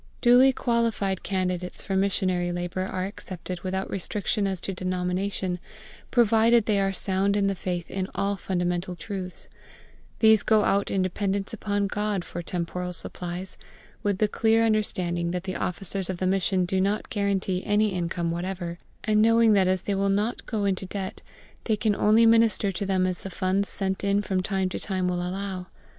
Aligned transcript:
Duly 0.19 0.51
qualified 0.51 1.21
candidates 1.21 1.83
for 1.83 1.95
missionary 1.95 2.51
labour 2.51 2.87
are 2.87 3.05
accepted 3.05 3.61
without 3.61 3.87
restriction 3.87 4.47
as 4.47 4.59
to 4.61 4.73
denomination, 4.73 5.59
provided 6.09 6.65
they 6.65 6.79
are 6.79 6.91
sound 6.91 7.37
in 7.37 7.45
the 7.45 7.53
faith 7.53 7.87
in 7.91 8.07
all 8.15 8.35
fundamental 8.35 8.95
truths: 8.95 9.47
these 10.17 10.41
go 10.41 10.63
out 10.63 10.89
in 10.89 11.03
dependence 11.03 11.53
upon 11.53 11.85
GOD 11.85 12.25
for 12.25 12.41
temporal 12.41 12.93
supplies, 12.93 13.57
with 14.01 14.17
the 14.17 14.27
clear 14.27 14.65
understanding 14.65 15.29
that 15.29 15.43
the 15.43 15.55
officers 15.55 16.09
of 16.09 16.17
the 16.17 16.25
Mission 16.25 16.65
do 16.65 16.81
not 16.81 17.11
guarantee 17.11 17.63
any 17.63 17.89
income 17.89 18.31
whatever; 18.31 18.79
and 19.03 19.21
knowing 19.21 19.53
that 19.53 19.67
as 19.67 19.83
they 19.83 19.93
will 19.93 20.09
not 20.09 20.47
go 20.47 20.65
into 20.65 20.87
debt, 20.87 21.21
they 21.65 21.75
can 21.75 21.95
only 21.95 22.25
minister 22.25 22.71
to 22.71 22.87
them 22.87 23.05
as 23.05 23.19
the 23.19 23.29
funds 23.29 23.69
sent 23.69 24.03
in 24.03 24.23
from 24.23 24.41
time 24.41 24.67
to 24.67 24.79
time 24.79 25.07
will 25.07 25.21
allow. 25.21 25.67